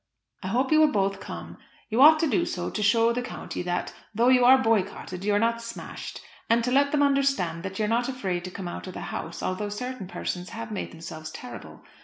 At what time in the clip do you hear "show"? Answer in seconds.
2.81-3.13